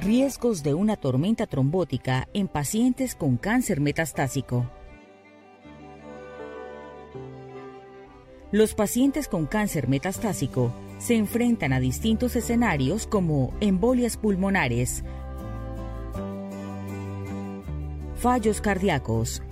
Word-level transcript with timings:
Riesgos 0.00 0.62
de 0.62 0.74
una 0.74 0.96
tormenta 0.96 1.46
trombótica 1.46 2.28
en 2.34 2.48
pacientes 2.48 3.14
con 3.14 3.36
cáncer 3.36 3.80
metastásico. 3.80 4.68
Los 8.50 8.74
pacientes 8.74 9.28
con 9.28 9.46
cáncer 9.46 9.88
metastásico 9.88 10.72
se 10.98 11.14
enfrentan 11.14 11.72
a 11.72 11.80
distintos 11.80 12.36
escenarios 12.36 13.06
como 13.06 13.54
embolias 13.60 14.16
pulmonares, 14.16 15.04
fallos 18.16 18.60
cardíacos, 18.60 19.42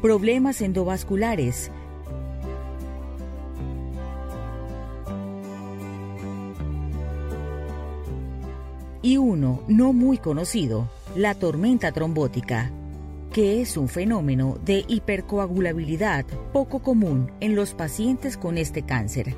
problemas 0.00 0.62
endovasculares, 0.62 1.70
y 9.02 9.16
uno 9.16 9.62
no 9.68 9.92
muy 9.92 10.18
conocido, 10.18 10.88
la 11.14 11.34
tormenta 11.34 11.92
trombótica 11.92 12.72
que 13.36 13.60
es 13.60 13.76
un 13.76 13.88
fenómeno 13.88 14.58
de 14.64 14.86
hipercoagulabilidad 14.88 16.24
poco 16.54 16.80
común 16.80 17.30
en 17.40 17.54
los 17.54 17.74
pacientes 17.74 18.38
con 18.38 18.56
este 18.56 18.80
cáncer, 18.80 19.34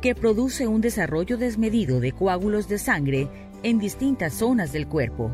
que 0.00 0.16
produce 0.16 0.66
un 0.66 0.80
desarrollo 0.80 1.38
desmedido 1.38 2.00
de 2.00 2.10
coágulos 2.10 2.66
de 2.66 2.78
sangre 2.78 3.28
en 3.62 3.78
distintas 3.78 4.34
zonas 4.34 4.72
del 4.72 4.88
cuerpo, 4.88 5.30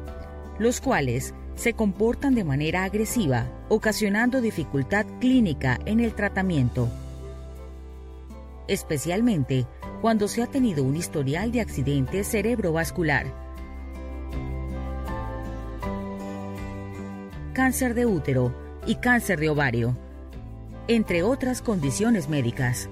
los 0.59 0.83
cuales 0.83 1.33
se 1.55 1.73
comportan 1.73 2.34
de 2.34 2.45
manera 2.45 2.84
agresiva, 2.84 3.47
ocasionando 3.70 4.43
dificultad 4.43 5.06
clínica 5.19 5.78
en 5.87 6.00
el 6.00 6.15
tratamiento, 6.15 6.91
especialmente 8.69 9.67
cuando 10.03 10.28
se 10.28 10.43
ha 10.43 10.47
tenido 10.47 10.84
un 10.84 10.97
historial 10.97 11.50
de 11.50 11.62
accidente 11.62 12.25
cerebrovascular 12.25 13.42
cáncer 17.53 17.95
de 17.95 18.06
útero 18.06 18.55
y 18.86 18.97
cáncer 18.97 19.39
de 19.39 19.50
ovario, 19.50 19.97
entre 20.89 21.22
otras 21.22 21.62
condiciones 21.62 22.28
médicas. 22.28 22.89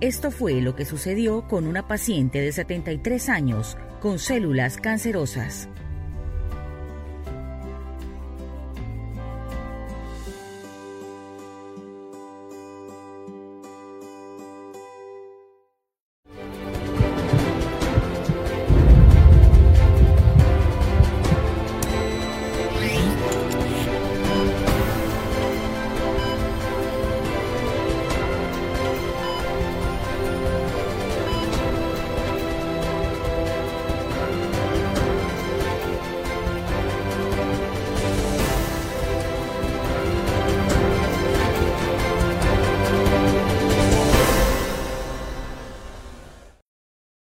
Esto 0.00 0.30
fue 0.30 0.60
lo 0.60 0.76
que 0.76 0.84
sucedió 0.84 1.48
con 1.48 1.66
una 1.66 1.88
paciente 1.88 2.40
de 2.40 2.52
73 2.52 3.28
años 3.30 3.78
con 4.00 4.18
células 4.18 4.76
cancerosas. 4.76 5.68